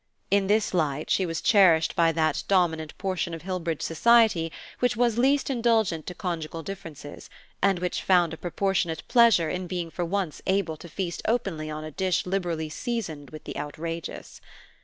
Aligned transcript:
In 0.31 0.47
this 0.47 0.73
light 0.73 1.11
she 1.11 1.27
was 1.27 1.41
cherished 1.41 1.95
by 1.95 2.11
that 2.11 2.43
dominant 2.47 2.97
portion 2.97 3.35
of 3.35 3.43
Hillbridge 3.43 3.83
society 3.83 4.51
which 4.79 4.97
was 4.97 5.19
least 5.19 5.47
indulgent 5.47 6.07
to 6.07 6.15
conjugal 6.15 6.63
differences, 6.63 7.29
and 7.61 7.77
which 7.77 8.01
found 8.01 8.33
a 8.33 8.37
proportionate 8.37 9.07
pleasure 9.07 9.51
in 9.51 9.67
being 9.67 9.91
for 9.91 10.03
once 10.03 10.41
able 10.47 10.75
to 10.77 10.89
feast 10.89 11.21
openly 11.27 11.69
on 11.69 11.83
a 11.83 11.91
dish 11.91 12.25
liberally 12.25 12.67
seasoned 12.67 13.29
with 13.29 13.43
the 13.43 13.55
outrageous. 13.55 14.41